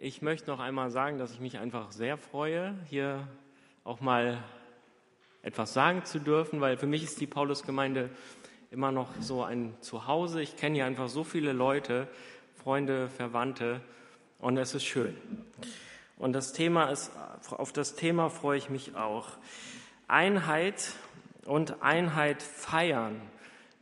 [0.00, 3.26] Ich möchte noch einmal sagen, dass ich mich einfach sehr freue, hier
[3.82, 4.38] auch mal
[5.42, 8.08] etwas sagen zu dürfen, weil für mich ist die Paulusgemeinde
[8.70, 10.40] immer noch so ein Zuhause.
[10.40, 12.06] Ich kenne hier einfach so viele Leute,
[12.62, 13.80] Freunde, Verwandte
[14.38, 15.16] und es ist schön.
[16.16, 17.10] Und das Thema ist,
[17.50, 19.26] auf das Thema freue ich mich auch.
[20.06, 20.92] Einheit
[21.44, 23.20] und Einheit feiern.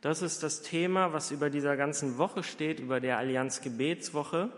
[0.00, 4.50] Das ist das Thema, was über dieser ganzen Woche steht, über der Allianz Gebetswoche.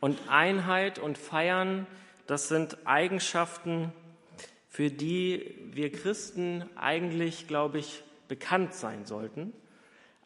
[0.00, 1.86] Und Einheit und Feiern,
[2.26, 3.92] das sind Eigenschaften,
[4.68, 9.52] für die wir Christen eigentlich, glaube ich, bekannt sein sollten,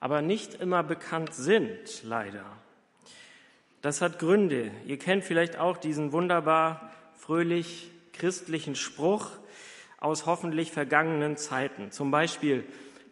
[0.00, 2.44] aber nicht immer bekannt sind, leider.
[3.80, 4.70] Das hat Gründe.
[4.86, 9.30] Ihr kennt vielleicht auch diesen wunderbar fröhlich christlichen Spruch
[9.98, 11.90] aus hoffentlich vergangenen Zeiten.
[11.90, 12.64] Zum Beispiel,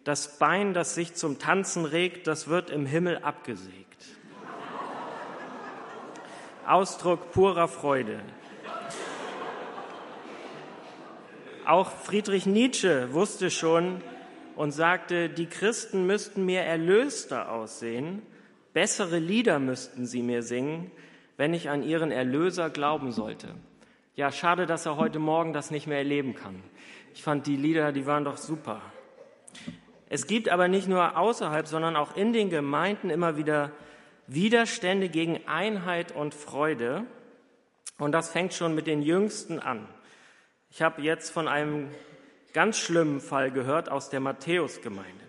[0.05, 3.92] das Bein, das sich zum Tanzen regt, das wird im Himmel abgesägt.
[6.67, 8.21] Ausdruck purer Freude.
[11.67, 14.01] Auch Friedrich Nietzsche wusste schon
[14.57, 18.23] und sagte, die Christen müssten mir erlöster aussehen,
[18.73, 20.91] bessere Lieder müssten sie mir singen,
[21.37, 23.49] wenn ich an ihren Erlöser glauben sollte.
[24.15, 26.63] Ja, schade, dass er heute Morgen das nicht mehr erleben kann.
[27.15, 28.81] Ich fand die Lieder, die waren doch super.
[30.09, 33.73] Es gibt aber nicht nur außerhalb, sondern auch in den Gemeinden immer wieder
[34.27, 37.07] Widerstände gegen Einheit und Freude.
[37.99, 39.89] Und das fängt schon mit den Jüngsten an.
[40.71, 41.89] Ich habe jetzt von einem
[42.53, 45.25] ganz schlimmen Fall gehört aus der Matthäusgemeinde.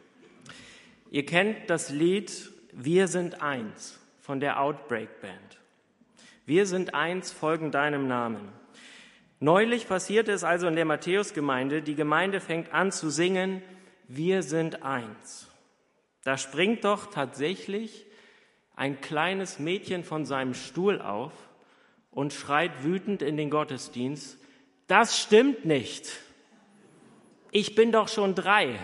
[1.12, 5.60] Ihr kennt das Lied Wir sind eins von der Outbreak Band.
[6.46, 8.52] Wir sind eins, folgen deinem Namen.
[9.40, 11.82] Neulich passierte es also in der Matthäusgemeinde.
[11.82, 13.62] Die Gemeinde fängt an zu singen,
[14.08, 15.48] wir sind eins.
[16.24, 18.08] Da springt doch tatsächlich
[18.76, 21.32] ein kleines Mädchen von seinem Stuhl auf
[22.12, 24.38] und schreit wütend in den Gottesdienst,
[24.88, 26.20] das stimmt nicht.
[27.52, 28.80] Ich bin doch schon drei.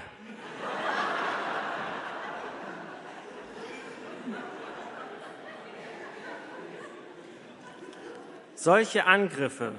[8.53, 9.73] Solche Angriffe,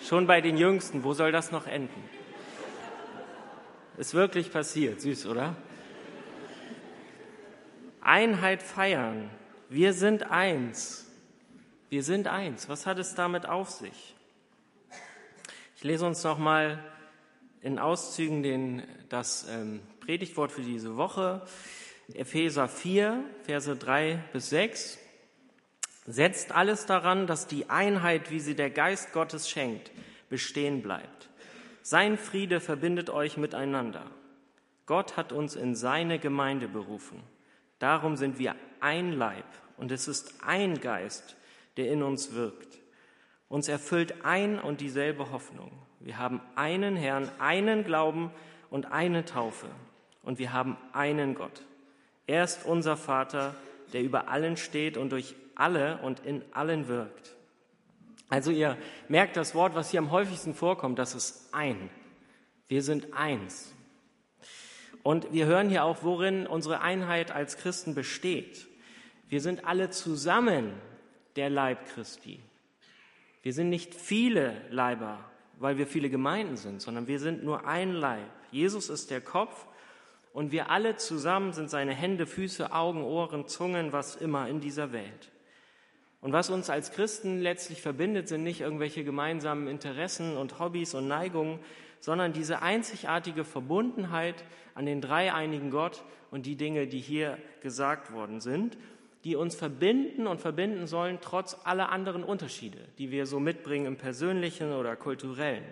[0.00, 2.02] schon bei den Jüngsten, wo soll das noch enden?
[3.98, 5.54] Ist wirklich passiert, süß, oder?
[8.00, 9.30] Einheit feiern,
[9.68, 11.06] wir sind eins.
[11.88, 12.68] Wir sind eins.
[12.68, 14.14] Was hat es damit auf sich?
[15.76, 16.82] Ich lese uns noch mal
[17.60, 21.42] in Auszügen den, das ähm, Predigtwort für diese Woche.
[22.12, 24.98] Epheser 4, Verse 3 bis 6.
[26.06, 29.90] Setzt alles daran, dass die Einheit, wie sie der Geist Gottes schenkt,
[30.28, 31.30] bestehen bleibt.
[31.82, 34.10] Sein Friede verbindet euch miteinander.
[34.86, 37.22] Gott hat uns in seine Gemeinde berufen.
[37.78, 39.44] Darum sind wir ein Leib
[39.76, 41.36] und es ist ein Geist,
[41.76, 42.78] der in uns wirkt.
[43.48, 45.70] Uns erfüllt ein und dieselbe Hoffnung.
[46.00, 48.30] Wir haben einen Herrn, einen Glauben
[48.70, 49.68] und eine Taufe.
[50.22, 51.62] Und wir haben einen Gott.
[52.26, 53.54] Er ist unser Vater,
[53.92, 57.34] der über allen steht und durch alle und in allen wirkt.
[58.28, 58.76] Also ihr
[59.08, 61.90] merkt das Wort, was hier am häufigsten vorkommt, das ist ein.
[62.66, 63.72] Wir sind eins.
[65.04, 68.66] Und wir hören hier auch, worin unsere Einheit als Christen besteht.
[69.28, 70.72] Wir sind alle zusammen
[71.36, 72.40] der Leib Christi.
[73.42, 75.18] Wir sind nicht viele Leiber,
[75.58, 78.30] weil wir viele Gemeinden sind, sondern wir sind nur ein Leib.
[78.50, 79.66] Jesus ist der Kopf
[80.32, 84.92] und wir alle zusammen sind seine Hände, Füße, Augen, Ohren, Zungen, was immer in dieser
[84.92, 85.30] Welt.
[86.22, 91.08] Und was uns als Christen letztlich verbindet, sind nicht irgendwelche gemeinsamen Interessen und Hobbys und
[91.08, 91.58] Neigungen,
[92.04, 94.44] sondern diese einzigartige Verbundenheit
[94.74, 98.76] an den dreieinigen Gott und die Dinge, die hier gesagt worden sind
[99.24, 103.96] die uns verbinden und verbinden sollen, trotz aller anderen Unterschiede, die wir so mitbringen im
[103.96, 105.64] persönlichen oder kulturellen.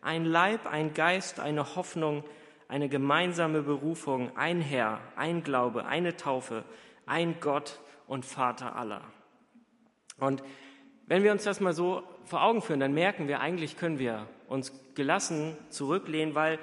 [0.00, 2.22] Ein Leib, ein Geist, eine Hoffnung,
[2.68, 6.64] eine gemeinsame Berufung, ein Herr, ein Glaube, eine Taufe,
[7.04, 9.02] ein Gott und Vater aller.
[10.18, 10.44] Und
[11.06, 14.28] wenn wir uns das mal so vor Augen führen, dann merken wir, eigentlich können wir
[14.50, 16.58] uns gelassen zurücklehnen, weil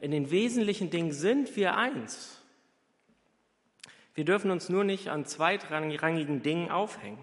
[0.00, 2.40] in den wesentlichen Dingen sind wir eins.
[4.14, 7.18] Wir dürfen uns nur nicht an zweitrangigen Dingen aufhängen.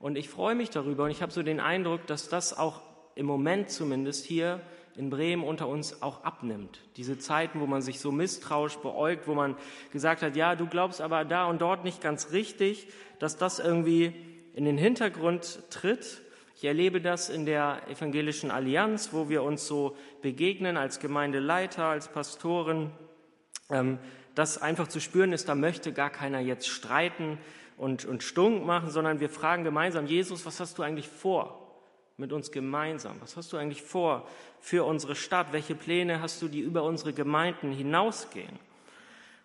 [0.00, 2.80] Und ich freue mich darüber und ich habe so den Eindruck, dass das auch
[3.14, 4.60] im Moment zumindest hier
[4.96, 6.80] in Bremen unter uns auch abnimmt.
[6.96, 9.56] Diese Zeiten, wo man sich so misstrauisch beäugt, wo man
[9.92, 12.88] gesagt hat, ja, du glaubst aber da und dort nicht ganz richtig,
[13.18, 14.14] dass das irgendwie
[14.54, 16.22] in den Hintergrund tritt.
[16.58, 22.08] Ich erlebe das in der evangelischen Allianz, wo wir uns so begegnen als Gemeindeleiter, als
[22.08, 22.90] Pastoren,
[23.70, 24.00] ähm,
[24.34, 27.38] dass einfach zu spüren ist, da möchte gar keiner jetzt streiten
[27.76, 31.76] und, und stunk machen, sondern wir fragen gemeinsam, Jesus, was hast du eigentlich vor
[32.16, 33.18] mit uns gemeinsam?
[33.20, 34.26] Was hast du eigentlich vor
[34.58, 35.52] für unsere Stadt?
[35.52, 38.58] Welche Pläne hast du, die über unsere Gemeinden hinausgehen?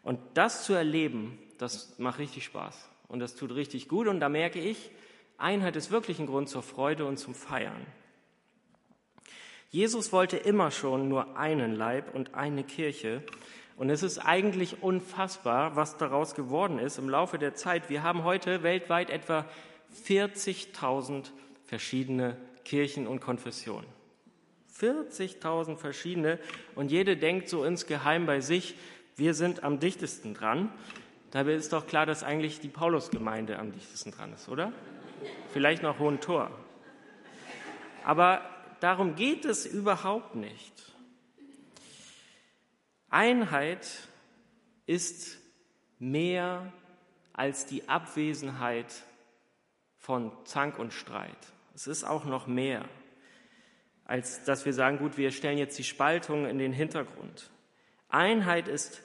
[0.02, 4.08] Und das zu erleben, das macht richtig Spaß und das tut richtig gut.
[4.08, 4.90] Und da merke ich,
[5.38, 7.86] Einheit ist wirklich ein Grund zur Freude und zum Feiern.
[9.70, 13.24] Jesus wollte immer schon nur einen Leib und eine Kirche.
[13.76, 17.90] Und es ist eigentlich unfassbar, was daraus geworden ist im Laufe der Zeit.
[17.90, 19.46] Wir haben heute weltweit etwa
[20.06, 21.32] 40.000
[21.66, 23.88] verschiedene Kirchen und Konfessionen.
[24.80, 26.40] 40.000 verschiedene
[26.76, 28.76] und jede denkt so insgeheim bei sich,
[29.16, 30.72] wir sind am dichtesten dran.
[31.32, 34.72] Dabei ist doch klar, dass eigentlich die Paulusgemeinde am dichtesten dran ist, oder?
[35.52, 36.52] Vielleicht noch Hohen Tor.
[38.04, 38.42] Aber
[38.80, 40.74] darum geht es überhaupt nicht.
[43.10, 43.88] Einheit
[44.86, 45.38] ist
[46.00, 46.74] mehr
[47.32, 48.94] als die Abwesenheit
[49.98, 51.38] von Zank und Streit.
[51.76, 52.86] Es ist auch noch mehr,
[54.06, 57.50] als dass wir sagen, gut, wir stellen jetzt die Spaltung in den Hintergrund.
[58.10, 59.02] Einheit ist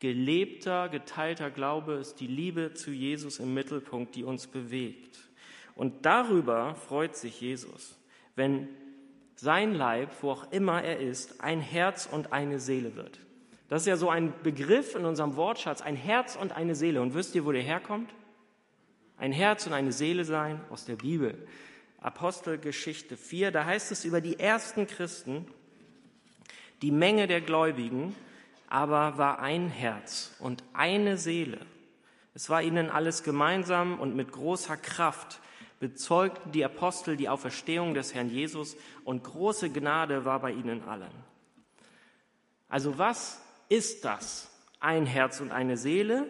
[0.00, 5.23] gelebter, geteilter Glaube, ist die Liebe zu Jesus im Mittelpunkt, die uns bewegt.
[5.74, 7.98] Und darüber freut sich Jesus,
[8.36, 8.68] wenn
[9.36, 13.18] sein Leib, wo auch immer er ist, ein Herz und eine Seele wird.
[13.68, 17.02] Das ist ja so ein Begriff in unserem Wortschatz, ein Herz und eine Seele.
[17.02, 18.14] Und wisst ihr, wo der herkommt?
[19.16, 21.46] Ein Herz und eine Seele sein aus der Bibel.
[22.00, 25.46] Apostelgeschichte 4, da heißt es über die ersten Christen,
[26.82, 28.14] die Menge der Gläubigen
[28.74, 31.60] aber war ein Herz und eine Seele.
[32.34, 35.40] Es war ihnen alles gemeinsam und mit großer Kraft
[35.80, 41.12] bezeugten die Apostel die Auferstehung des Herrn Jesus und große Gnade war bei ihnen allen.
[42.68, 44.50] Also was ist das?
[44.80, 46.28] Ein Herz und eine Seele.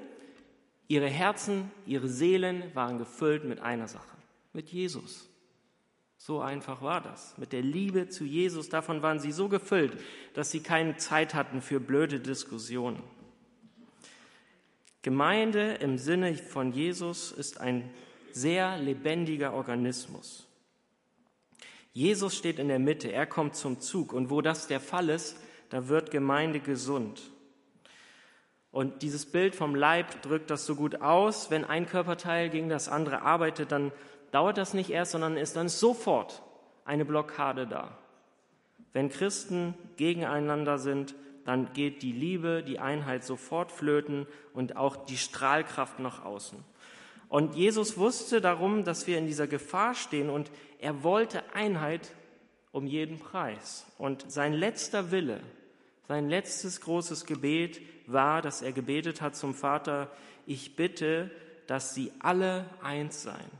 [0.88, 4.16] Ihre Herzen, ihre Seelen waren gefüllt mit einer Sache,
[4.52, 5.28] mit Jesus.
[6.18, 7.36] So einfach war das.
[7.36, 9.98] Mit der Liebe zu Jesus, davon waren sie so gefüllt,
[10.34, 13.02] dass sie keine Zeit hatten für blöde Diskussionen.
[15.02, 17.90] Gemeinde im Sinne von Jesus ist ein
[18.34, 20.46] sehr lebendiger Organismus.
[21.92, 25.36] Jesus steht in der Mitte, er kommt zum Zug und wo das der Fall ist,
[25.70, 27.22] da wird Gemeinde gesund.
[28.72, 31.52] Und dieses Bild vom Leib drückt das so gut aus.
[31.52, 33.92] Wenn ein Körperteil gegen das andere arbeitet, dann
[34.32, 36.42] dauert das nicht erst, sondern ist dann sofort
[36.84, 37.96] eine Blockade da.
[38.92, 41.14] Wenn Christen gegeneinander sind,
[41.44, 46.58] dann geht die Liebe, die Einheit sofort flöten und auch die Strahlkraft nach außen.
[47.28, 52.12] Und Jesus wusste darum, dass wir in dieser Gefahr stehen und er wollte Einheit
[52.72, 53.86] um jeden Preis.
[53.98, 55.40] Und sein letzter Wille,
[56.08, 60.10] sein letztes großes Gebet war, dass er gebetet hat zum Vater,
[60.46, 61.30] ich bitte,
[61.66, 63.50] dass sie alle eins seien.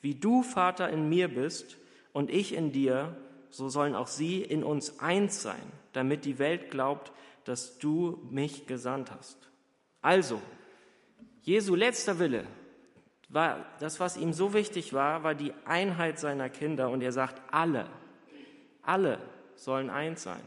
[0.00, 1.76] Wie du, Vater, in mir bist
[2.12, 3.16] und ich in dir,
[3.50, 7.12] so sollen auch sie in uns eins sein, damit die Welt glaubt,
[7.44, 9.36] dass du mich gesandt hast.
[10.02, 10.40] Also,
[11.42, 12.44] Jesu letzter Wille
[13.28, 16.90] war das, was ihm so wichtig war, war die Einheit seiner Kinder.
[16.90, 17.86] Und er sagt, alle,
[18.82, 19.18] alle
[19.54, 20.42] sollen eins sein.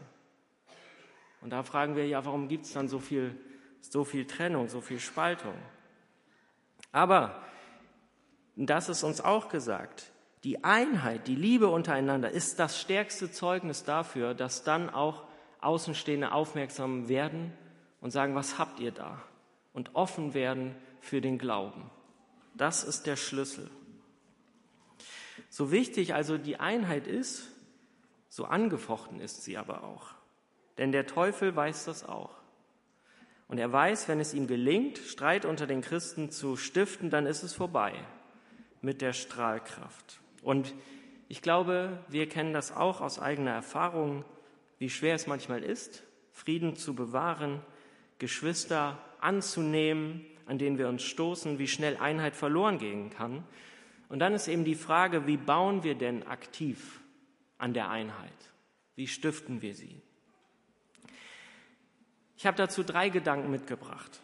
[1.40, 3.36] Und da fragen wir ja, warum gibt es dann so viel,
[3.80, 5.54] so viel Trennung, so viel Spaltung?
[6.92, 7.42] Aber
[8.56, 10.12] das ist uns auch gesagt.
[10.44, 15.24] Die Einheit, die Liebe untereinander ist das stärkste Zeugnis dafür, dass dann auch
[15.60, 17.52] Außenstehende aufmerksam werden
[18.00, 19.22] und sagen, was habt ihr da?
[19.72, 21.90] Und offen werden für den Glauben.
[22.54, 23.70] Das ist der Schlüssel.
[25.48, 27.48] So wichtig also die Einheit ist,
[28.28, 30.14] so angefochten ist sie aber auch.
[30.78, 32.30] Denn der Teufel weiß das auch.
[33.48, 37.42] Und er weiß, wenn es ihm gelingt, Streit unter den Christen zu stiften, dann ist
[37.42, 37.92] es vorbei
[38.80, 40.20] mit der Strahlkraft.
[40.42, 40.74] Und
[41.28, 44.24] ich glaube, wir kennen das auch aus eigener Erfahrung,
[44.78, 47.60] wie schwer es manchmal ist, Frieden zu bewahren,
[48.18, 53.44] Geschwister anzunehmen, an denen wir uns stoßen, wie schnell Einheit verloren gehen kann.
[54.08, 57.00] Und dann ist eben die Frage, wie bauen wir denn aktiv
[57.58, 58.32] an der Einheit?
[58.94, 60.00] Wie stiften wir sie?
[62.36, 64.20] Ich habe dazu drei Gedanken mitgebracht,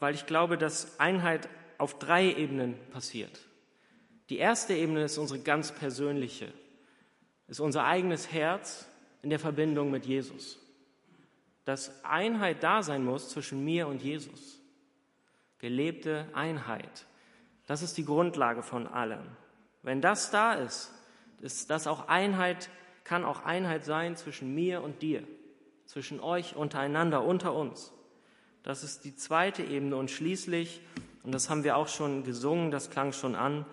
[0.00, 3.40] weil ich glaube, dass Einheit auf drei Ebenen passiert.
[4.30, 6.52] Die erste Ebene ist unsere ganz persönliche,
[7.48, 8.88] ist unser eigenes Herz
[9.22, 10.58] in der Verbindung mit Jesus.
[11.64, 14.61] Dass Einheit da sein muss zwischen mir und Jesus.
[15.62, 17.06] Gelebte Einheit.
[17.68, 19.22] Das ist die Grundlage von allem.
[19.82, 20.92] Wenn das da ist,
[21.40, 22.68] ist das auch Einheit,
[23.04, 25.22] kann auch Einheit sein zwischen mir und dir,
[25.86, 27.92] zwischen euch untereinander, unter uns.
[28.64, 30.80] Das ist die zweite Ebene und schließlich
[31.22, 33.64] Und das haben wir auch schon gesungen, das klang schon an.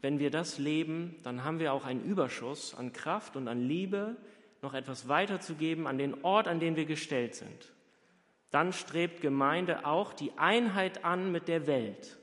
[0.00, 4.16] Wenn wir das leben, dann haben wir auch einen Überschuss an Kraft und an Liebe,
[4.62, 7.73] noch etwas weiterzugeben an den Ort, an den wir gestellt sind.
[8.54, 12.20] Dann strebt Gemeinde auch die Einheit an mit der Welt.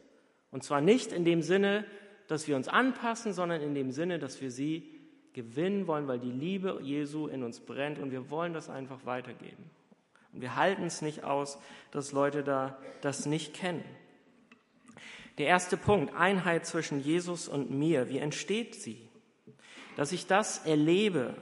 [0.50, 1.84] Und zwar nicht in dem Sinne,
[2.30, 4.90] dass wir uns anpassen, sondern in dem Sinne, dass wir sie
[5.34, 9.70] gewinnen wollen, weil die Liebe Jesu in uns brennt und wir wollen das einfach weitergeben.
[10.32, 11.60] Und wir halten es nicht aus,
[11.92, 13.84] dass Leute da das nicht kennen.
[15.38, 18.08] Der erste Punkt, Einheit zwischen Jesus und mir.
[18.08, 19.06] Wie entsteht sie?
[19.98, 21.36] Dass ich das erlebe,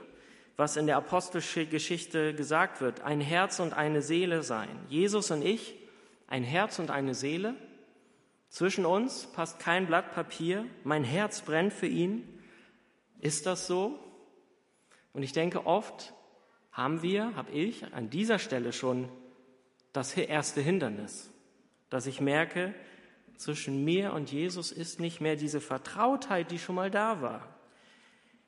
[0.59, 4.67] was in der Apostelgeschichte gesagt wird, ein Herz und eine Seele sein.
[4.89, 5.75] Jesus und ich,
[6.27, 7.55] ein Herz und eine Seele.
[8.49, 10.65] Zwischen uns passt kein Blatt Papier.
[10.83, 12.27] Mein Herz brennt für ihn.
[13.21, 13.97] Ist das so?
[15.13, 16.13] Und ich denke, oft
[16.73, 19.07] haben wir, habe ich an dieser Stelle schon
[19.93, 21.31] das erste Hindernis,
[21.89, 22.73] dass ich merke,
[23.37, 27.58] zwischen mir und Jesus ist nicht mehr diese Vertrautheit, die schon mal da war.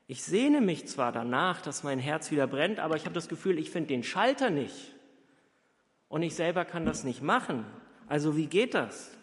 [0.06, 3.58] Ich sehne mich zwar danach, dass mein Herz wieder brennt, aber ich habe das Gefühl,
[3.58, 4.94] ich finde den Schalter nicht.
[6.08, 7.64] Und ich selber kann das nicht machen.
[8.08, 9.16] Also wie geht das?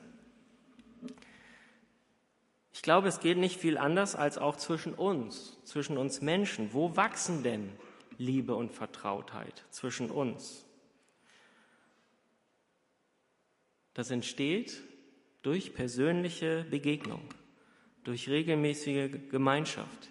[2.74, 6.74] Ich glaube, es geht nicht viel anders als auch zwischen uns, zwischen uns Menschen.
[6.74, 7.74] Wo wachsen denn
[8.18, 10.66] Liebe und Vertrautheit zwischen uns?
[13.94, 14.82] Das entsteht
[15.42, 17.22] durch persönliche Begegnung,
[18.06, 20.10] durch regelmäßige Gemeinschaft,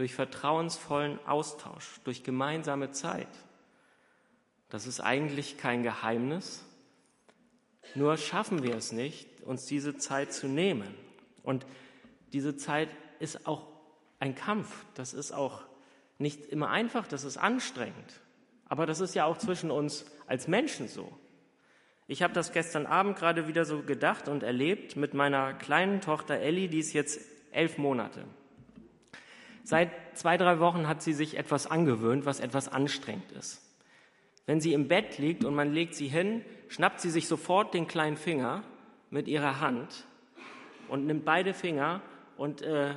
[0.00, 3.28] durch vertrauensvollen Austausch, durch gemeinsame Zeit.
[4.70, 6.64] Das ist eigentlich kein Geheimnis,
[7.94, 10.94] nur schaffen wir es nicht, uns diese Zeit zu nehmen.
[11.42, 11.66] Und
[12.32, 12.88] diese Zeit
[13.18, 13.66] ist auch
[14.20, 15.64] ein Kampf, das ist auch
[16.16, 18.22] nicht immer einfach, das ist anstrengend.
[18.70, 21.12] Aber das ist ja auch zwischen uns als Menschen so.
[22.06, 26.36] Ich habe das gestern Abend gerade wieder so gedacht und erlebt mit meiner kleinen Tochter
[26.36, 27.20] Ellie, die ist jetzt
[27.52, 28.24] elf Monate.
[29.64, 33.62] Seit zwei, drei Wochen hat sie sich etwas angewöhnt, was etwas anstrengend ist.
[34.46, 37.86] Wenn sie im Bett liegt und man legt sie hin, schnappt sie sich sofort den
[37.86, 38.62] kleinen Finger
[39.10, 40.06] mit ihrer Hand
[40.88, 42.00] und nimmt beide Finger
[42.36, 42.94] und, äh,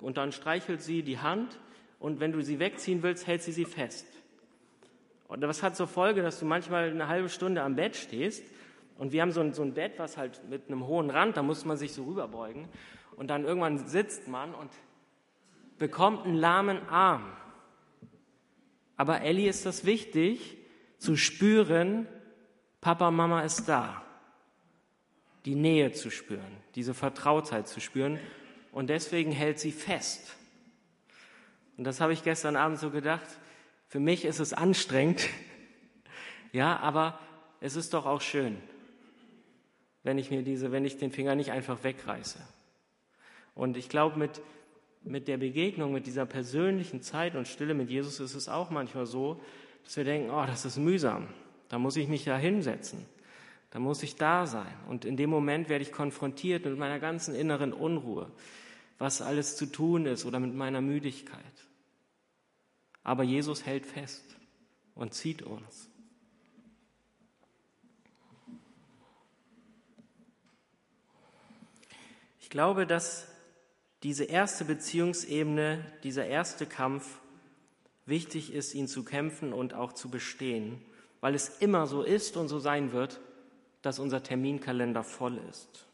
[0.00, 1.58] und dann streichelt sie die Hand
[1.98, 4.06] und wenn du sie wegziehen willst, hält sie sie fest.
[5.28, 8.44] Und das hat zur Folge, dass du manchmal eine halbe Stunde am Bett stehst
[8.98, 11.42] und wir haben so ein, so ein Bett, was halt mit einem hohen Rand, da
[11.42, 12.68] muss man sich so rüberbeugen
[13.16, 14.70] und dann irgendwann sitzt man und
[15.80, 17.32] bekommt einen lahmen Arm.
[18.96, 20.58] Aber Ellie ist das wichtig,
[20.98, 22.06] zu spüren,
[22.82, 24.04] Papa, Mama ist da.
[25.46, 28.20] Die Nähe zu spüren, diese Vertrautheit zu spüren.
[28.72, 30.36] Und deswegen hält sie fest.
[31.78, 33.26] Und das habe ich gestern Abend so gedacht.
[33.88, 35.26] Für mich ist es anstrengend,
[36.52, 37.18] ja, aber
[37.60, 38.58] es ist doch auch schön,
[40.02, 42.38] wenn ich mir diese, wenn ich den Finger nicht einfach wegreiße.
[43.54, 44.42] Und ich glaube, mit,
[45.02, 49.06] mit der Begegnung, mit dieser persönlichen Zeit und Stille mit Jesus ist es auch manchmal
[49.06, 49.40] so,
[49.84, 51.28] dass wir denken, oh, das ist mühsam.
[51.68, 53.06] Da muss ich mich ja hinsetzen.
[53.70, 54.74] Da muss ich da sein.
[54.88, 58.30] Und in dem Moment werde ich konfrontiert mit meiner ganzen inneren Unruhe,
[58.98, 61.40] was alles zu tun ist oder mit meiner Müdigkeit.
[63.02, 64.36] Aber Jesus hält fest
[64.94, 65.88] und zieht uns.
[72.40, 73.28] Ich glaube, dass
[74.02, 77.20] diese erste Beziehungsebene, dieser erste Kampf
[78.06, 80.80] wichtig ist, ihn zu kämpfen und auch zu bestehen,
[81.20, 83.20] weil es immer so ist und so sein wird,
[83.82, 85.86] dass unser Terminkalender voll ist.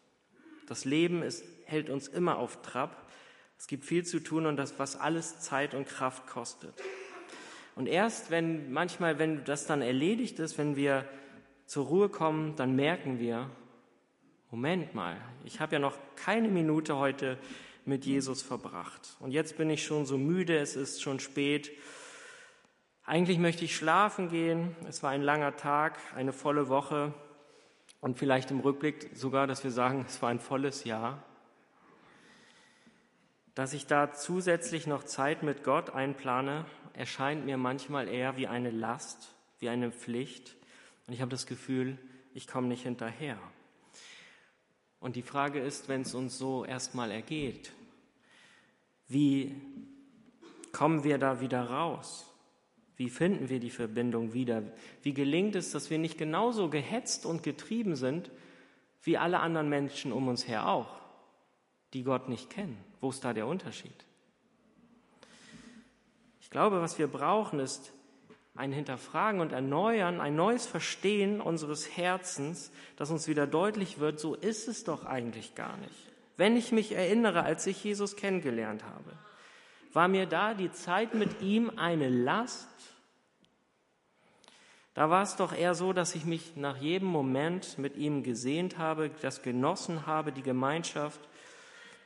[0.67, 3.09] Das Leben ist, hält uns immer auf Trab.
[3.59, 6.75] Es gibt viel zu tun und das, was alles Zeit und Kraft kostet.
[7.75, 11.05] Und erst wenn manchmal, wenn das dann erledigt ist, wenn wir
[11.67, 13.51] zur Ruhe kommen, dann merken wir,
[14.51, 17.37] Moment mal, ich habe ja noch keine Minute heute
[17.87, 19.17] mit Jesus verbracht.
[19.21, 21.71] Und jetzt bin ich schon so müde, es ist schon spät.
[23.05, 24.75] Eigentlich möchte ich schlafen gehen.
[24.89, 27.15] Es war ein langer Tag, eine volle Woche
[28.01, 31.23] und vielleicht im Rückblick sogar, dass wir sagen, es war ein volles Jahr
[33.57, 38.71] dass ich da zusätzlich noch Zeit mit Gott einplane, erscheint mir manchmal eher wie eine
[38.71, 40.57] Last, wie eine Pflicht.
[41.07, 41.97] Und ich habe das Gefühl,
[42.35, 43.39] ich komme nicht hinterher.
[45.01, 47.73] Und die Frage ist, wenn es uns so erstmal ergeht,
[49.09, 49.55] wie
[50.73, 52.27] kommen wir da wieder raus?
[52.97, 54.63] Wie finden wir die Verbindung wieder?
[55.03, 58.31] Wie gelingt es, dass wir nicht genauso gehetzt und getrieben sind
[59.03, 61.01] wie alle anderen Menschen um uns her auch,
[61.93, 62.77] die Gott nicht kennen?
[63.01, 64.05] Wo ist da der Unterschied?
[66.41, 67.93] Ich glaube, was wir brauchen, ist
[68.57, 74.35] ein Hinterfragen und Erneuern, ein neues Verstehen unseres Herzens, dass uns wieder deutlich wird, so
[74.35, 75.95] ist es doch eigentlich gar nicht.
[76.37, 79.13] Wenn ich mich erinnere, als ich Jesus kennengelernt habe,
[79.93, 82.69] war mir da die Zeit mit ihm eine Last?
[84.93, 88.79] Da war es doch eher so, dass ich mich nach jedem Moment mit ihm gesehnt
[88.79, 91.21] habe, das genossen habe, die Gemeinschaft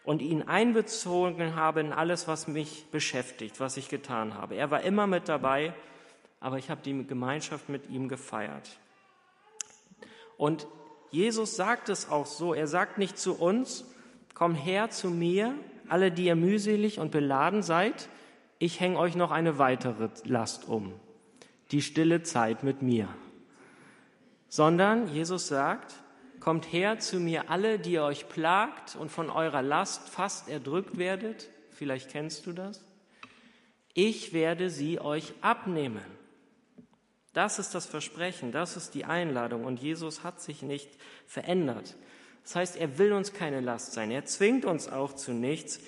[0.05, 4.55] und ihn einbezogen habe in alles, was mich beschäftigt, was ich getan habe.
[4.55, 5.75] Er war immer mit dabei,
[6.41, 8.79] aber ich habe die Gemeinschaft mit ihm gefeiert.
[10.37, 10.67] Und
[11.11, 13.85] Jesus sagt es auch so, er sagt nicht zu uns,
[14.35, 15.55] komm her zu mir,
[15.89, 18.09] alle, die ihr mühselig und beladen seid,
[18.59, 20.93] ich hänge euch noch eine weitere Last um,
[21.73, 23.09] die stille Zeit mit mir.
[24.49, 25.95] Sondern Jesus sagt,
[26.39, 30.97] kommt her zu mir alle, die ihr euch plagt und von eurer Last fast erdrückt
[30.97, 32.85] werdet, vielleicht kennst du das,
[33.95, 36.20] ich werde sie euch abnehmen.
[37.33, 40.91] Das ist das Versprechen, das ist die Einladung und Jesus hat sich nicht
[41.27, 41.97] verändert.
[42.43, 45.81] Das heißt, er will uns keine Last sein, er zwingt uns auch zu nichts,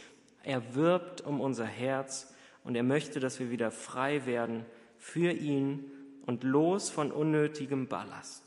[0.44, 2.32] er wirbt um unser Herz
[2.64, 4.64] und er möchte, dass wir wieder frei werden
[4.98, 5.90] für ihn
[6.26, 8.42] und los von unnötigem Ballast.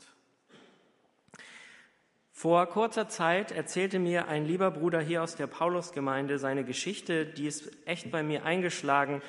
[2.32, 7.46] Vor kurzer Zeit erzählte mir ein lieber Bruder hier aus der Paulusgemeinde seine Geschichte, die
[7.46, 9.22] ist echt bei mir eingeschlagen.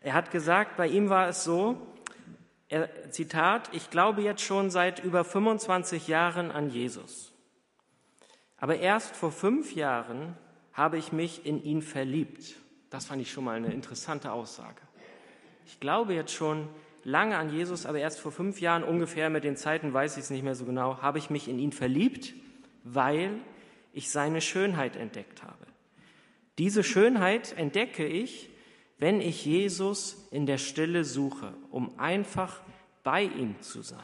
[0.00, 1.80] Er hat gesagt, bei ihm war es so,
[2.68, 7.32] er, Zitat, ich glaube jetzt schon seit über 25 Jahren an Jesus.
[8.56, 10.36] Aber erst vor fünf Jahren
[10.72, 12.56] habe ich mich in ihn verliebt.
[12.90, 14.80] Das fand ich schon mal eine interessante Aussage.
[15.66, 16.68] Ich glaube jetzt schon
[17.04, 20.30] lange an Jesus, aber erst vor fünf Jahren ungefähr, mit den Zeiten weiß ich es
[20.30, 22.34] nicht mehr so genau, habe ich mich in ihn verliebt,
[22.82, 23.38] weil
[23.92, 25.66] ich seine Schönheit entdeckt habe.
[26.58, 28.50] Diese Schönheit entdecke ich,
[29.04, 32.62] wenn ich Jesus in der Stille suche, um einfach
[33.02, 34.00] bei ihm zu sein,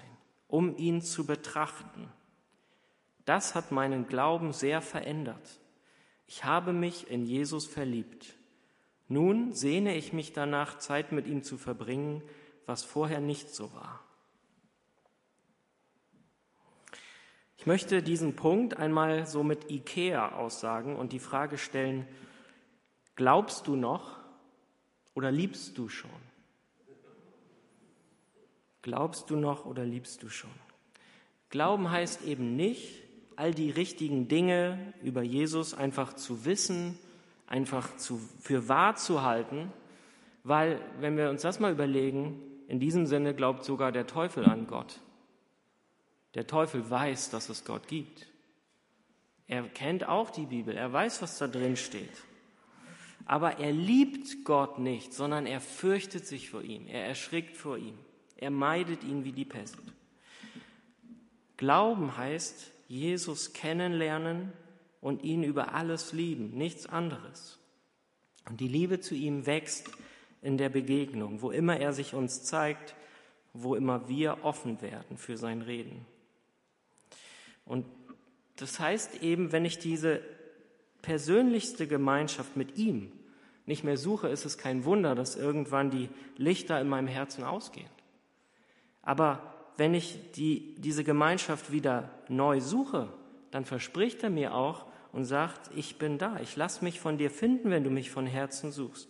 [0.46, 2.06] um ihn zu betrachten.
[3.24, 5.58] Das hat meinen Glauben sehr verändert.
[6.26, 8.34] Ich habe mich in Jesus verliebt.
[9.08, 12.22] Nun sehne ich mich danach, Zeit mit ihm zu verbringen,
[12.66, 14.04] was vorher nicht so war.
[17.56, 22.06] Ich möchte diesen Punkt einmal so mit IKEA aussagen und die Frage stellen,
[23.16, 24.19] glaubst du noch
[25.20, 26.08] oder liebst du schon?
[28.80, 30.48] Glaubst du noch oder liebst du schon?
[31.50, 33.02] Glauben heißt eben nicht,
[33.36, 36.98] all die richtigen Dinge über Jesus einfach zu wissen,
[37.46, 39.70] einfach zu, für wahr zu halten,
[40.42, 44.66] weil, wenn wir uns das mal überlegen, in diesem Sinne glaubt sogar der Teufel an
[44.66, 45.00] Gott.
[46.34, 48.26] Der Teufel weiß, dass es Gott gibt.
[49.46, 52.24] Er kennt auch die Bibel, er weiß, was da drin steht.
[53.30, 57.96] Aber er liebt Gott nicht, sondern er fürchtet sich vor ihm, er erschrickt vor ihm,
[58.34, 59.76] er meidet ihn wie die Pest.
[61.56, 64.52] Glauben heißt, Jesus kennenlernen
[65.00, 67.60] und ihn über alles lieben, nichts anderes.
[68.48, 69.88] Und die Liebe zu ihm wächst
[70.42, 72.96] in der Begegnung, wo immer er sich uns zeigt,
[73.52, 76.04] wo immer wir offen werden für sein Reden.
[77.64, 77.86] Und
[78.56, 80.20] das heißt eben, wenn ich diese
[81.00, 83.12] persönlichste Gemeinschaft mit ihm
[83.70, 87.88] nicht mehr suche, ist es kein Wunder, dass irgendwann die Lichter in meinem Herzen ausgehen.
[89.00, 89.40] Aber
[89.76, 93.08] wenn ich die, diese Gemeinschaft wieder neu suche,
[93.50, 97.30] dann verspricht er mir auch und sagt, ich bin da, ich lass mich von dir
[97.30, 99.08] finden, wenn du mich von Herzen suchst.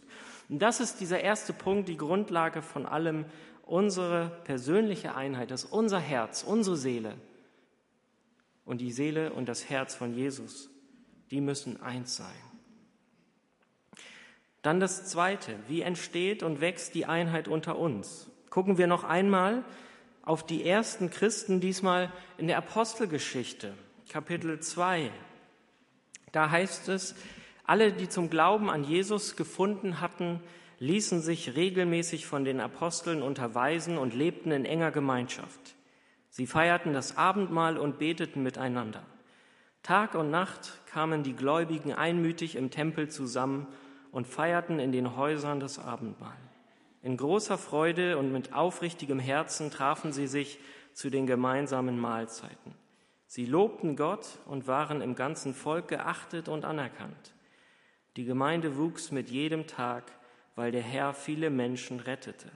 [0.48, 3.24] Und das ist dieser erste Punkt, die Grundlage von allem,
[3.62, 7.14] unsere persönliche Einheit, das ist unser Herz, unsere Seele
[8.64, 10.68] und die Seele und das Herz von Jesus,
[11.30, 12.49] die müssen eins sein.
[14.62, 18.30] Dann das Zweite, wie entsteht und wächst die Einheit unter uns?
[18.50, 19.64] Gucken wir noch einmal
[20.22, 23.72] auf die ersten Christen, diesmal in der Apostelgeschichte,
[24.10, 25.10] Kapitel 2.
[26.32, 27.14] Da heißt es,
[27.64, 30.40] alle, die zum Glauben an Jesus gefunden hatten,
[30.78, 35.76] ließen sich regelmäßig von den Aposteln unterweisen und lebten in enger Gemeinschaft.
[36.28, 39.04] Sie feierten das Abendmahl und beteten miteinander.
[39.82, 43.66] Tag und Nacht kamen die Gläubigen einmütig im Tempel zusammen
[44.12, 46.36] und feierten in den Häusern das Abendmahl.
[47.02, 50.58] In großer Freude und mit aufrichtigem Herzen trafen sie sich
[50.92, 52.74] zu den gemeinsamen Mahlzeiten.
[53.26, 57.32] Sie lobten Gott und waren im ganzen Volk geachtet und anerkannt.
[58.16, 60.12] Die Gemeinde wuchs mit jedem Tag,
[60.56, 62.50] weil der Herr viele Menschen rettete.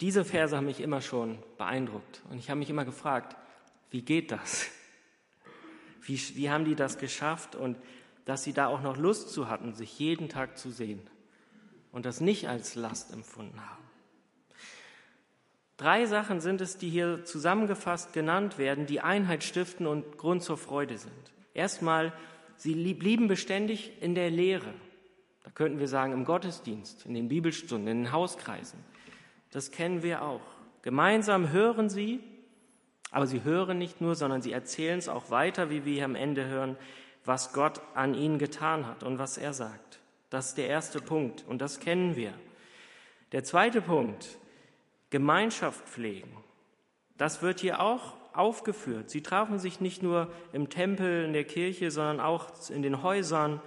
[0.00, 3.36] Diese Verse haben mich immer schon beeindruckt und ich habe mich immer gefragt,
[3.90, 4.68] wie geht das?
[6.02, 7.78] Wie, wie haben die das geschafft und
[8.26, 11.08] dass sie da auch noch Lust zu hatten, sich jeden Tag zu sehen?
[11.96, 13.82] und das nicht als Last empfunden haben.
[15.78, 20.58] Drei Sachen sind es, die hier zusammengefasst genannt werden, die Einheit stiften und Grund zur
[20.58, 21.32] Freude sind.
[21.54, 22.12] Erstmal,
[22.56, 24.74] sie blieben beständig in der Lehre.
[25.42, 28.78] Da könnten wir sagen, im Gottesdienst, in den Bibelstunden, in den Hauskreisen.
[29.50, 30.42] Das kennen wir auch.
[30.82, 32.20] Gemeinsam hören sie,
[33.10, 36.14] aber sie hören nicht nur, sondern sie erzählen es auch weiter, wie wir hier am
[36.14, 36.76] Ende hören,
[37.26, 40.00] was Gott an ihnen getan hat und was er sagt.
[40.30, 42.32] Das ist der erste Punkt und das kennen wir.
[43.32, 44.38] Der zweite Punkt,
[45.10, 46.36] Gemeinschaft pflegen.
[47.18, 49.10] Das wird hier auch aufgeführt.
[49.10, 53.60] Sie trafen sich nicht nur im Tempel, in der Kirche, sondern auch in den Häusern.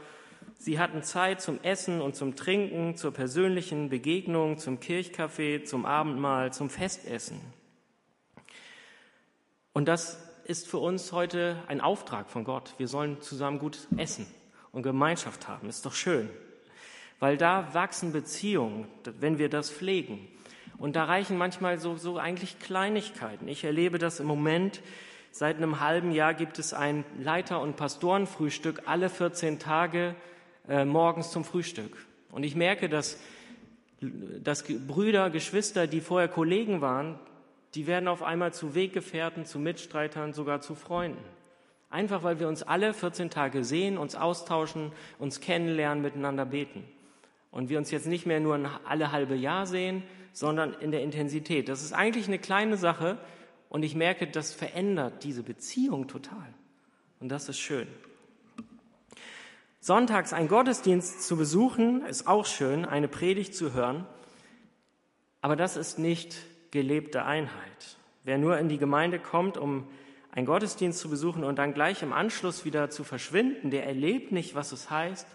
[0.57, 6.53] Sie hatten Zeit zum Essen und zum Trinken, zur persönlichen Begegnung, zum Kirchkaffee, zum Abendmahl,
[6.53, 7.41] zum Festessen.
[9.73, 12.73] Und das ist für uns heute ein Auftrag von Gott.
[12.79, 14.25] Wir sollen zusammen gut essen
[14.71, 15.69] und Gemeinschaft haben.
[15.69, 16.27] Ist doch schön.
[17.19, 18.87] Weil da wachsen Beziehungen,
[19.19, 20.27] wenn wir das pflegen.
[20.79, 23.47] Und da reichen manchmal so, so eigentlich Kleinigkeiten.
[23.47, 24.81] Ich erlebe das im Moment.
[25.29, 30.15] Seit einem halben Jahr gibt es ein Leiter- und Pastorenfrühstück alle 14 Tage
[30.67, 31.95] äh, morgens zum Frühstück.
[32.31, 33.19] Und ich merke, dass,
[34.01, 37.19] dass Brüder, Geschwister, die vorher Kollegen waren,
[37.75, 41.23] die werden auf einmal zu Weggefährten, zu Mitstreitern, sogar zu Freunden.
[41.89, 46.83] Einfach weil wir uns alle 14 Tage sehen, uns austauschen, uns kennenlernen, miteinander beten.
[47.51, 50.03] Und wir uns jetzt nicht mehr nur alle halbe Jahr sehen,
[50.33, 51.67] sondern in der Intensität.
[51.67, 53.17] Das ist eigentlich eine kleine Sache
[53.69, 56.53] und ich merke, das verändert diese Beziehung total.
[57.19, 57.87] Und das ist schön.
[59.79, 64.05] Sonntags einen Gottesdienst zu besuchen, ist auch schön, eine Predigt zu hören,
[65.41, 66.35] aber das ist nicht
[66.71, 67.97] gelebte Einheit.
[68.23, 69.87] Wer nur in die Gemeinde kommt, um
[70.31, 74.55] einen Gottesdienst zu besuchen und dann gleich im Anschluss wieder zu verschwinden, der erlebt nicht,
[74.55, 75.27] was es heißt,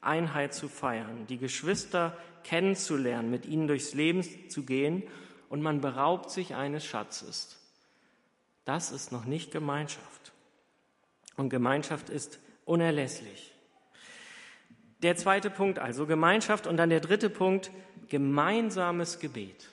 [0.00, 5.04] Einheit zu feiern, die Geschwister kennenzulernen, mit ihnen durchs Leben zu gehen
[5.48, 7.58] und man beraubt sich eines Schatzes.
[8.64, 10.32] Das ist noch nicht Gemeinschaft.
[11.36, 13.52] Und Gemeinschaft ist unerlässlich.
[15.02, 17.70] Der zweite Punkt also Gemeinschaft und dann der dritte Punkt
[18.08, 19.71] gemeinsames Gebet.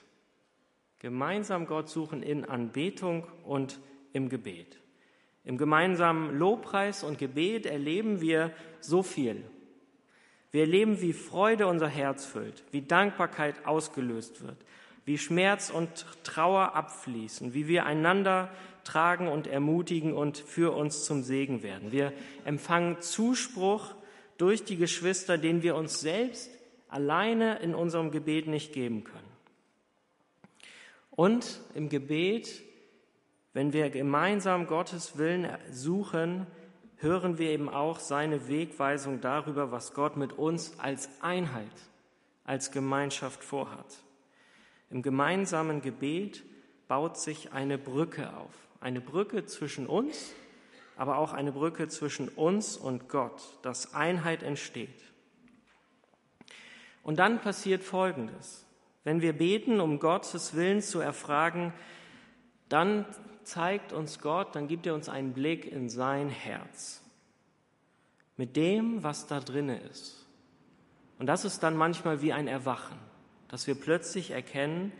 [1.00, 3.80] Gemeinsam Gott suchen in Anbetung und
[4.12, 4.78] im Gebet.
[5.44, 9.42] Im gemeinsamen Lobpreis und Gebet erleben wir so viel.
[10.50, 14.58] Wir erleben, wie Freude unser Herz füllt, wie Dankbarkeit ausgelöst wird,
[15.06, 18.50] wie Schmerz und Trauer abfließen, wie wir einander
[18.84, 21.92] tragen und ermutigen und für uns zum Segen werden.
[21.92, 22.12] Wir
[22.44, 23.94] empfangen Zuspruch
[24.36, 26.50] durch die Geschwister, den wir uns selbst
[26.88, 29.29] alleine in unserem Gebet nicht geben können.
[31.20, 32.62] Und im Gebet,
[33.52, 36.46] wenn wir gemeinsam Gottes Willen suchen,
[36.96, 41.74] hören wir eben auch seine Wegweisung darüber, was Gott mit uns als Einheit,
[42.44, 44.02] als Gemeinschaft vorhat.
[44.88, 46.42] Im gemeinsamen Gebet
[46.88, 50.32] baut sich eine Brücke auf, eine Brücke zwischen uns,
[50.96, 55.04] aber auch eine Brücke zwischen uns und Gott, dass Einheit entsteht.
[57.02, 58.64] Und dann passiert Folgendes.
[59.04, 61.72] Wenn wir beten, um Gottes Willen zu erfragen,
[62.68, 63.06] dann
[63.42, 67.02] zeigt uns Gott, dann gibt er uns einen Blick in sein Herz.
[68.36, 70.26] Mit dem, was da drinne ist.
[71.18, 72.96] Und das ist dann manchmal wie ein Erwachen,
[73.48, 74.92] dass wir plötzlich erkennen,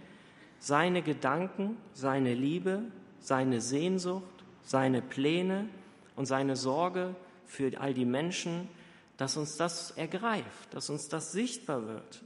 [0.59, 2.83] seine Gedanken, seine Liebe,
[3.19, 5.69] seine Sehnsucht, seine Pläne
[6.17, 7.15] und seine Sorge
[7.47, 8.69] für all die Menschen,
[9.17, 12.23] dass uns das ergreift, dass uns das sichtbar wird.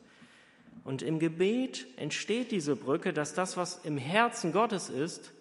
[0.85, 5.33] Und im Gebet entsteht diese Brücke, dass das, was im Herzen Gottes ist,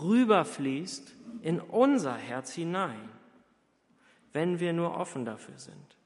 [0.00, 1.12] rüberfließt
[1.42, 3.08] in unser Herz hinein,
[4.32, 5.96] wenn wir nur offen dafür sind.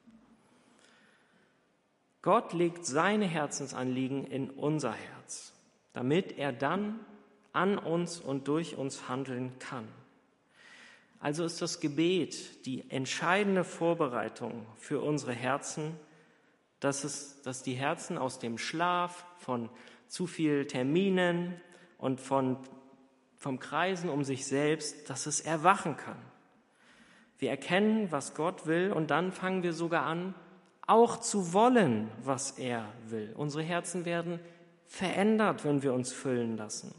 [2.23, 5.53] Gott legt seine Herzensanliegen in unser Herz,
[5.93, 6.99] damit er dann
[7.53, 9.87] an uns und durch uns handeln kann.
[11.21, 15.95] Also ist das Gebet die entscheidende Vorbereitung für unsere Herzen,
[16.81, 19.69] dass, es, dass die Herzen aus dem Schlaf von
[20.07, 21.61] zu viel Terminen
[21.99, 22.57] und von
[23.39, 26.19] vom Kreisen um sich selbst, dass es erwachen kann.
[27.39, 30.35] Wir erkennen, was Gott will und dann fangen wir sogar an,
[30.87, 33.33] auch zu wollen, was er will.
[33.37, 34.41] Unsere Herzen werden
[34.87, 36.93] verändert, wenn wir uns füllen lassen.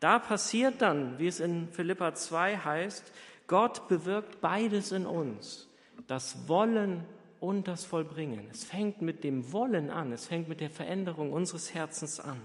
[0.00, 3.12] Da passiert dann, wie es in Philippa 2 heißt,
[3.46, 5.68] Gott bewirkt beides in uns.
[6.06, 7.04] Das Wollen
[7.40, 8.48] und das Vollbringen.
[8.50, 12.40] Es fängt mit dem Wollen an, es fängt mit der Veränderung unseres Herzens an.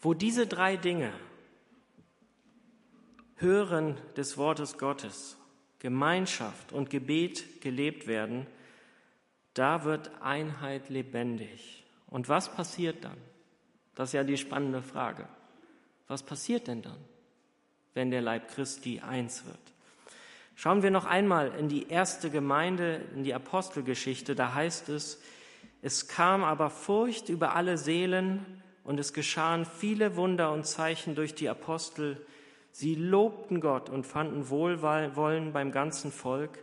[0.00, 1.12] Wo diese drei Dinge,
[3.36, 5.36] Hören des Wortes Gottes,
[5.78, 8.46] Gemeinschaft und Gebet gelebt werden,
[9.54, 11.84] da wird Einheit lebendig.
[12.08, 13.16] Und was passiert dann?
[13.94, 15.28] Das ist ja die spannende Frage.
[16.08, 16.98] Was passiert denn dann,
[17.94, 19.58] wenn der Leib Christi eins wird?
[20.58, 24.34] Schauen wir noch einmal in die erste Gemeinde, in die Apostelgeschichte.
[24.34, 25.20] Da heißt es,
[25.82, 31.34] es kam aber Furcht über alle Seelen und es geschahen viele Wunder und Zeichen durch
[31.34, 32.26] die Apostel.
[32.72, 36.58] Sie lobten Gott und fanden Wohlwollen beim ganzen Volk.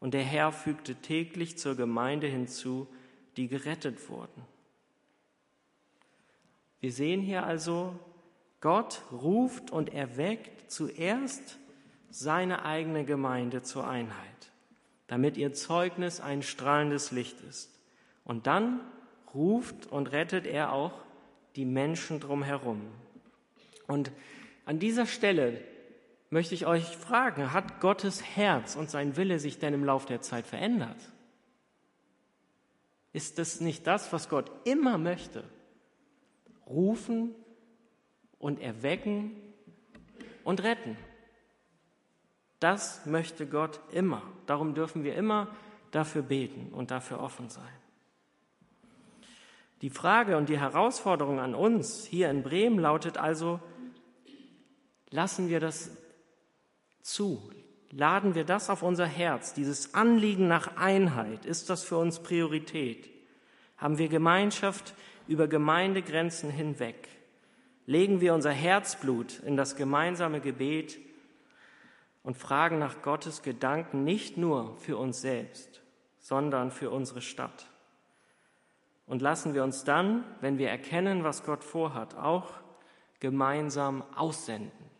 [0.00, 2.88] Und der Herr fügte täglich zur Gemeinde hinzu,
[3.36, 4.42] die gerettet wurden.
[6.80, 7.96] Wir sehen hier also,
[8.60, 11.58] Gott ruft und erweckt zuerst
[12.10, 14.50] seine eigene Gemeinde zur Einheit,
[15.06, 17.70] damit ihr Zeugnis ein strahlendes Licht ist.
[18.24, 18.80] Und dann
[19.34, 20.92] ruft und rettet er auch
[21.56, 22.82] die Menschen drumherum.
[23.86, 24.10] Und
[24.64, 25.60] an dieser Stelle
[26.30, 30.20] möchte ich euch fragen, hat Gottes Herz und sein Wille sich denn im Laufe der
[30.20, 30.96] Zeit verändert?
[33.12, 35.42] Ist das nicht das, was Gott immer möchte?
[36.66, 37.34] Rufen
[38.38, 39.32] und erwecken
[40.44, 40.96] und retten.
[42.60, 44.22] Das möchte Gott immer.
[44.46, 45.48] Darum dürfen wir immer
[45.90, 47.64] dafür beten und dafür offen sein.
[49.82, 53.60] Die Frage und die Herausforderung an uns hier in Bremen lautet also,
[55.10, 55.96] lassen wir das
[57.00, 57.50] zu?
[57.90, 61.46] Laden wir das auf unser Herz, dieses Anliegen nach Einheit?
[61.46, 63.08] Ist das für uns Priorität?
[63.76, 64.94] Haben wir Gemeinschaft
[65.28, 67.08] über Gemeindegrenzen hinweg?
[67.86, 70.98] Legen wir unser Herzblut in das gemeinsame Gebet
[72.28, 75.80] und fragen nach Gottes Gedanken nicht nur für uns selbst,
[76.18, 77.70] sondern für unsere Stadt?
[79.06, 82.50] Und lassen wir uns dann, wenn wir erkennen, was Gott vorhat, auch
[83.18, 84.90] gemeinsam aussenden.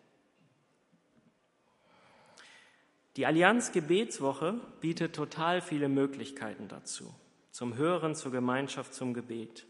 [3.17, 7.15] Die Allianz Gebetswoche bietet total viele Möglichkeiten dazu,
[7.51, 9.67] zum Hören, zur Gemeinschaft, zum Gebet.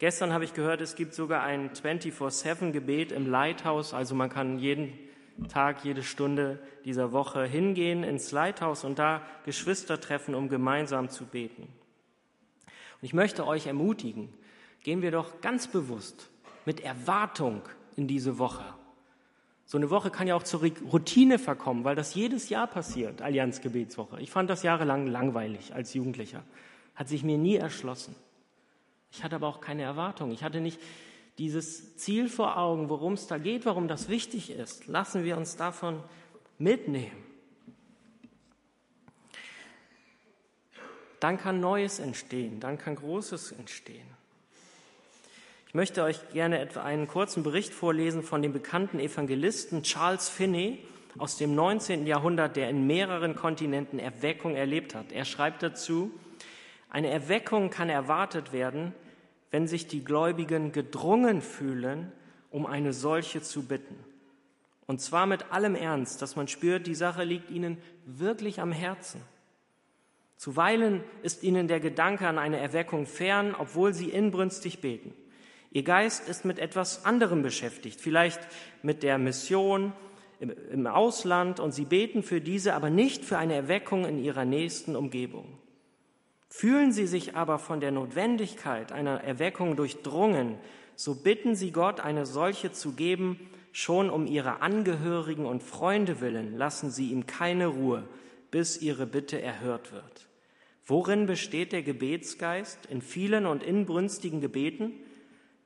[0.00, 5.07] Gestern habe ich gehört, es gibt sogar ein 24-7-Gebet im Lighthouse, also man kann jeden
[5.46, 11.26] Tag, jede Stunde dieser Woche hingehen ins Lighthouse und da Geschwister treffen, um gemeinsam zu
[11.26, 11.62] beten.
[11.62, 14.28] Und ich möchte euch ermutigen,
[14.82, 16.28] gehen wir doch ganz bewusst
[16.64, 17.62] mit Erwartung
[17.94, 18.64] in diese Woche.
[19.64, 23.60] So eine Woche kann ja auch zur Routine verkommen, weil das jedes Jahr passiert, Allianz
[23.60, 24.20] Gebetswoche.
[24.20, 26.42] Ich fand das jahrelang langweilig als Jugendlicher.
[26.94, 28.16] Hat sich mir nie erschlossen.
[29.12, 30.32] Ich hatte aber auch keine Erwartung.
[30.32, 30.80] Ich hatte nicht
[31.38, 34.86] dieses Ziel vor Augen, worum es da geht, warum das wichtig ist.
[34.86, 36.02] Lassen wir uns davon
[36.58, 37.28] mitnehmen.
[41.20, 44.06] dann kann Neues entstehen, dann kann Großes entstehen.
[45.66, 50.78] Ich möchte euch gerne etwa einen kurzen Bericht vorlesen von dem bekannten Evangelisten Charles Finney
[51.18, 52.06] aus dem 19.
[52.06, 55.12] Jahrhundert, der in mehreren Kontinenten Erweckung erlebt hat.
[55.12, 56.10] Er schreibt dazu,
[56.88, 58.94] eine Erweckung kann erwartet werden,
[59.50, 62.12] wenn sich die Gläubigen gedrungen fühlen,
[62.50, 63.96] um eine solche zu bitten.
[64.86, 69.20] Und zwar mit allem Ernst, dass man spürt, die Sache liegt ihnen wirklich am Herzen.
[70.36, 75.12] Zuweilen ist ihnen der Gedanke an eine Erweckung fern, obwohl sie inbrünstig beten.
[75.70, 78.40] Ihr Geist ist mit etwas anderem beschäftigt, vielleicht
[78.82, 79.92] mit der Mission
[80.40, 84.94] im Ausland, und sie beten für diese, aber nicht für eine Erweckung in ihrer nächsten
[84.94, 85.58] Umgebung.
[86.48, 90.58] Fühlen sie sich aber von der Notwendigkeit einer Erweckung durchdrungen,
[90.96, 93.38] so bitten sie Gott, eine solche zu geben,
[93.72, 98.08] schon um ihre Angehörigen und Freunde willen, lassen sie ihm keine Ruhe,
[98.50, 100.26] bis ihre Bitte erhört wird.
[100.84, 104.94] Worin besteht der Gebetsgeist in vielen und inbrünstigen Gebeten?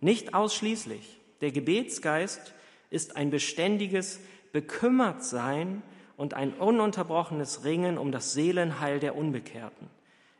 [0.01, 1.21] Nicht ausschließlich.
[1.41, 2.53] Der Gebetsgeist
[2.91, 4.21] ist ein beständiges
[4.53, 5.83] Bekümmertsein
[6.17, 9.89] und ein ununterbrochenes Ringen um das Seelenheil der Unbekehrten.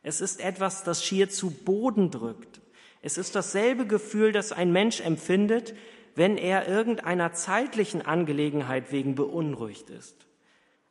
[0.03, 2.61] Es ist etwas, das schier zu Boden drückt.
[3.01, 5.73] Es ist dasselbe Gefühl, das ein Mensch empfindet,
[6.15, 10.15] wenn er irgendeiner zeitlichen Angelegenheit wegen beunruhigt ist.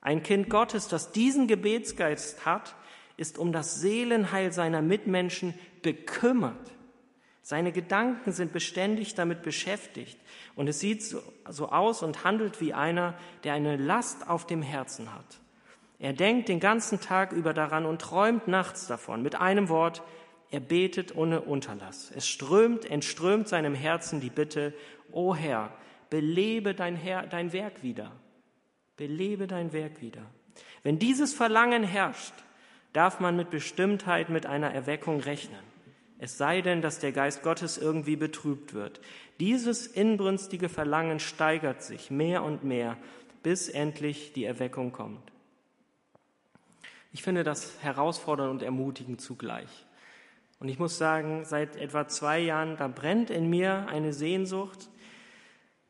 [0.00, 2.74] Ein Kind Gottes, das diesen Gebetsgeist hat,
[3.16, 6.72] ist um das Seelenheil seiner Mitmenschen bekümmert.
[7.42, 10.18] Seine Gedanken sind beständig damit beschäftigt
[10.54, 15.12] und es sieht so, aus und handelt wie einer, der eine Last auf dem Herzen
[15.12, 15.41] hat.
[16.02, 19.22] Er denkt den ganzen Tag über daran und träumt nachts davon.
[19.22, 20.02] Mit einem Wort,
[20.50, 22.10] er betet ohne Unterlass.
[22.16, 24.74] Es strömt, entströmt seinem Herzen die Bitte,
[25.12, 25.72] O Herr,
[26.10, 28.10] belebe dein, Herr, dein Werk wieder.
[28.96, 30.22] Belebe dein Werk wieder.
[30.82, 32.34] Wenn dieses Verlangen herrscht,
[32.92, 35.62] darf man mit Bestimmtheit mit einer Erweckung rechnen.
[36.18, 39.00] Es sei denn, dass der Geist Gottes irgendwie betrübt wird.
[39.38, 42.96] Dieses inbrünstige Verlangen steigert sich mehr und mehr,
[43.44, 45.31] bis endlich die Erweckung kommt.
[47.12, 49.68] Ich finde das herausfordernd und ermutigend zugleich.
[50.58, 54.88] Und ich muss sagen, seit etwa zwei Jahren, da brennt in mir eine Sehnsucht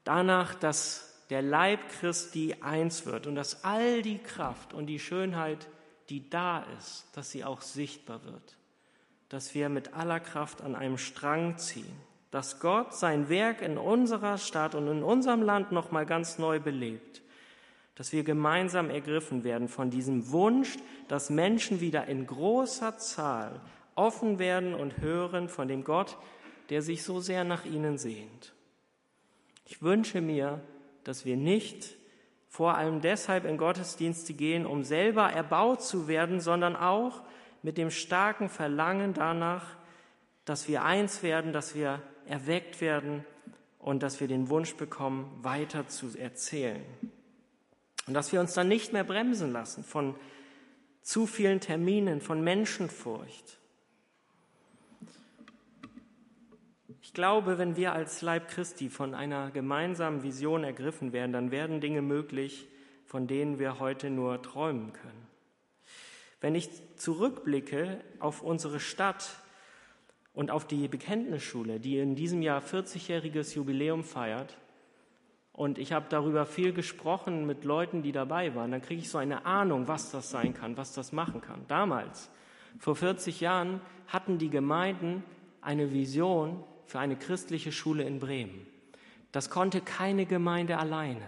[0.02, 5.68] danach, dass der Leib Christi eins wird und dass all die Kraft und die Schönheit,
[6.08, 8.56] die da ist, dass sie auch sichtbar wird.
[9.28, 12.00] Dass wir mit aller Kraft an einem Strang ziehen.
[12.30, 17.22] Dass Gott sein Werk in unserer Stadt und in unserem Land nochmal ganz neu belebt.
[17.94, 20.76] Dass wir gemeinsam ergriffen werden von diesem Wunsch,
[21.09, 23.61] dass Menschen wieder in großer Zahl
[23.94, 26.16] offen werden und hören von dem Gott,
[26.70, 28.55] der sich so sehr nach ihnen sehnt.
[29.66, 30.61] Ich wünsche mir,
[31.05, 31.96] dass wir nicht
[32.48, 37.22] vor allem deshalb in Gottesdienste gehen, um selber erbaut zu werden, sondern auch
[37.62, 39.76] mit dem starken Verlangen danach,
[40.44, 43.24] dass wir eins werden, dass wir erweckt werden
[43.78, 46.85] und dass wir den Wunsch bekommen, weiter zu erzählen.
[48.12, 50.14] Und dass wir uns dann nicht mehr bremsen lassen von
[51.01, 53.59] zu vielen Terminen, von Menschenfurcht,
[57.01, 61.81] Ich glaube, wenn wir als Leib Christi von einer gemeinsamen Vision ergriffen werden, dann werden
[61.81, 62.68] Dinge möglich,
[63.07, 65.27] von denen wir heute nur träumen können.
[66.40, 69.29] Wenn ich zurückblicke auf unsere Stadt
[70.35, 74.59] und auf die Bekenntnisschule, die in diesem Jahr 40-jähriges Jubiläum feiert,
[75.53, 79.19] und ich habe darüber viel gesprochen mit Leuten, die dabei waren, dann kriege ich so
[79.19, 81.67] eine Ahnung, was das sein kann, was das machen kann.
[81.69, 82.31] Damals,
[82.79, 85.23] vor 40 Jahren, hatten die Gemeinden
[85.61, 88.67] eine Vision, für eine christliche Schule in Bremen.
[89.31, 91.25] Das konnte keine Gemeinde alleine.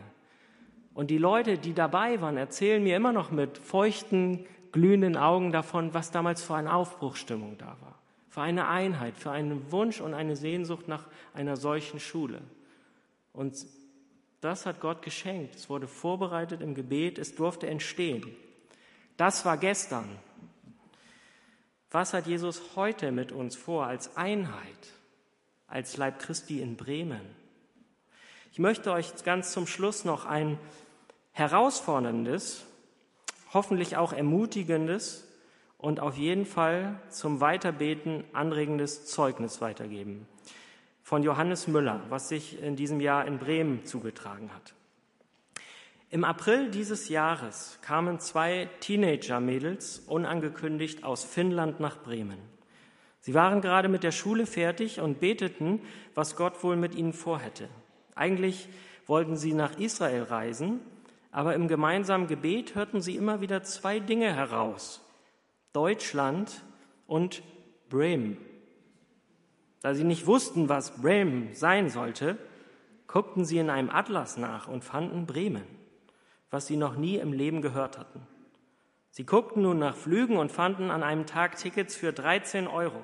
[0.93, 5.95] Und die Leute, die dabei waren, erzählen mir immer noch mit feuchten, glühenden Augen davon,
[5.95, 7.99] was damals für eine Aufbruchstimmung da war.
[8.29, 12.43] Für eine Einheit, für einen Wunsch und eine Sehnsucht nach einer solchen Schule.
[13.33, 13.57] Und
[14.45, 15.55] das hat Gott geschenkt.
[15.55, 18.25] Es wurde vorbereitet im Gebet, es durfte entstehen.
[19.17, 20.19] Das war gestern.
[21.91, 24.95] Was hat Jesus heute mit uns vor als Einheit?
[25.67, 27.21] als Leib Christi in Bremen.
[28.53, 30.59] Ich möchte euch ganz zum Schluss noch ein
[31.33, 32.65] herausforderndes,
[33.53, 35.27] hoffentlich auch ermutigendes
[35.79, 40.29] und auf jeden Fall zum Weiterbeten anregendes Zeugnis weitergeben
[41.05, 44.75] von Johannes Müller, was sich in diesem Jahr in Bremen zugetragen hat.
[46.09, 52.39] Im April dieses Jahres kamen zwei Teenager-Mädels unangekündigt aus Finnland nach Bremen.
[53.21, 55.83] Sie waren gerade mit der Schule fertig und beteten,
[56.15, 57.69] was Gott wohl mit ihnen vorhätte.
[58.15, 58.69] Eigentlich
[59.07, 60.81] wollten sie nach Israel reisen,
[61.31, 65.03] aber im gemeinsamen Gebet hörten sie immer wieder zwei Dinge heraus.
[65.75, 66.63] Deutschland
[67.07, 67.43] und
[67.91, 68.39] Bremen.
[69.85, 72.39] Da sie nicht wussten, was Bremen sein sollte,
[73.07, 75.67] guckten sie in einem Atlas nach und fanden Bremen,
[76.51, 78.27] was sie noch nie im Leben gehört hatten.
[79.11, 83.03] Sie guckten nun nach Flügen und fanden an einem Tag Tickets für 13 Euro.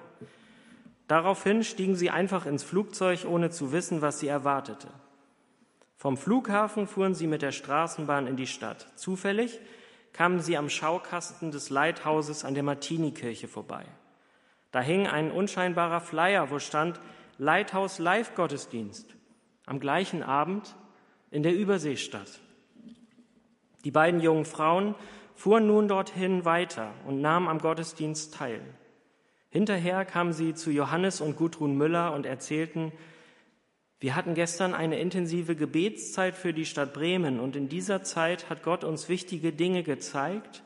[1.07, 4.88] Daraufhin stiegen sie einfach ins Flugzeug, ohne zu wissen, was sie erwartete.
[5.99, 8.87] Vom Flughafen fuhren sie mit der Straßenbahn in die Stadt.
[8.95, 9.61] Zufällig
[10.14, 13.85] kamen sie am Schaukasten des Leithauses an der Martinikirche vorbei.
[14.71, 17.01] Da hing ein unscheinbarer Flyer, wo stand
[17.39, 19.17] Leithaus Live-Gottesdienst
[19.67, 20.77] am gleichen Abend
[21.31, 22.41] in der Überseestadt.
[23.85, 24.95] Die beiden jungen Frauen
[25.35, 28.61] fuhren nun dorthin weiter und nahmen am Gottesdienst teil.
[29.49, 32.93] Hinterher kamen sie zu Johannes und Gudrun Müller und erzählten,
[34.01, 38.63] wir hatten gestern eine intensive Gebetszeit für die Stadt Bremen und in dieser Zeit hat
[38.63, 40.63] Gott uns wichtige Dinge gezeigt,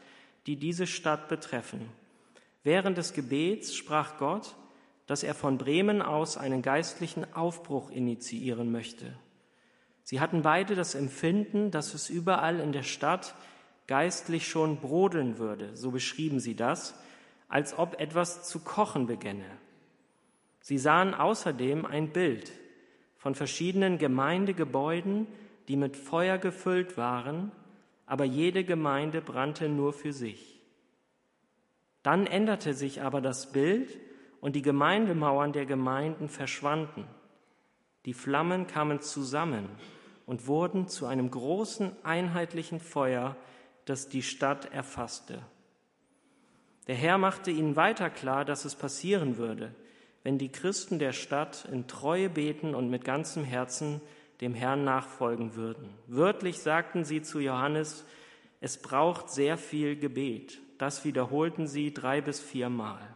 [0.47, 1.89] die diese Stadt betreffen.
[2.65, 4.57] Während des Gebets sprach Gott,
[5.07, 9.15] dass er von Bremen aus einen geistlichen Aufbruch initiieren möchte.
[10.03, 13.35] Sie hatten beide das Empfinden, dass es überall in der Stadt
[13.87, 16.95] geistlich schon brodeln würde, so beschrieben sie das,
[17.49, 19.45] als ob etwas zu kochen begänne.
[20.61, 22.51] Sie sahen außerdem ein Bild
[23.19, 25.27] von verschiedenen Gemeindegebäuden,
[25.69, 27.53] die mit Feuer gefüllt waren,
[28.07, 30.54] aber jede Gemeinde brannte nur für sich.
[32.05, 33.99] Dann änderte sich aber das Bild
[34.41, 37.07] und die Gemeindemauern der Gemeinden verschwanden.
[38.05, 39.71] Die Flammen kamen zusammen
[40.27, 43.37] und wurden zu einem großen einheitlichen Feuer,
[43.87, 45.43] das die Stadt erfasste.
[46.89, 49.75] Der Herr machte ihnen weiter klar, dass es passieren würde,
[50.23, 54.03] wenn die Christen der Stadt in Treue beten und mit ganzem Herzen
[54.43, 55.89] dem Herrn nachfolgen würden.
[56.07, 58.05] Wörtlich sagten sie zu Johannes,
[58.61, 60.61] es braucht sehr viel Gebet.
[60.79, 63.15] Das wiederholten sie drei bis viermal.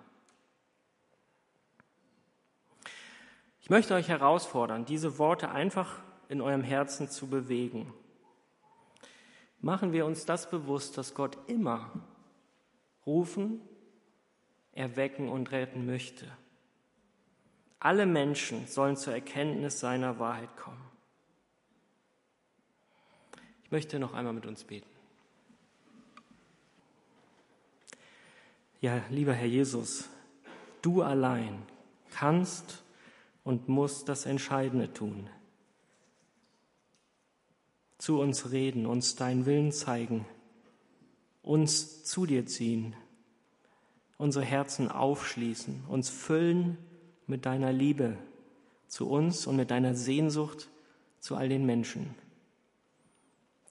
[3.60, 7.92] Ich möchte euch herausfordern, diese Worte einfach in eurem Herzen zu bewegen
[9.60, 11.90] machen wir uns das bewusst, dass Gott immer
[13.06, 13.60] rufen,
[14.72, 16.26] erwecken und retten möchte.
[17.80, 20.84] Alle Menschen sollen zur Erkenntnis seiner Wahrheit kommen.
[23.64, 24.88] Ich möchte noch einmal mit uns beten.
[28.80, 30.08] Ja, lieber Herr Jesus,
[30.82, 31.62] du allein
[32.10, 32.84] kannst
[33.42, 35.28] und musst das Entscheidende tun.
[37.98, 40.26] Zu uns reden, uns deinen Willen zeigen,
[41.42, 42.94] uns zu dir ziehen,
[44.16, 46.78] unsere Herzen aufschließen, uns füllen
[47.26, 48.16] mit deiner Liebe
[48.86, 50.68] zu uns und mit deiner Sehnsucht
[51.18, 52.14] zu all den Menschen.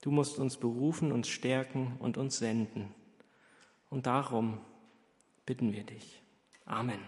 [0.02, 2.94] Du musst uns berufen, uns stärken und uns senden.
[3.88, 4.60] Und darum
[5.48, 6.22] bitten wir dich.
[6.66, 7.00] Amen.